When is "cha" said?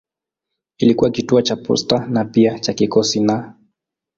1.41-1.55, 2.59-2.73